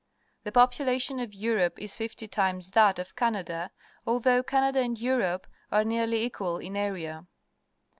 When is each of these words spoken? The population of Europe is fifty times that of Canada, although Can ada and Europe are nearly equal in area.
The 0.43 0.51
population 0.51 1.19
of 1.19 1.35
Europe 1.35 1.77
is 1.79 1.93
fifty 1.95 2.27
times 2.27 2.71
that 2.71 2.97
of 2.97 3.15
Canada, 3.15 3.69
although 4.03 4.41
Can 4.41 4.63
ada 4.63 4.79
and 4.79 4.99
Europe 4.99 5.45
are 5.71 5.83
nearly 5.83 6.23
equal 6.25 6.57
in 6.57 6.75
area. 6.75 7.27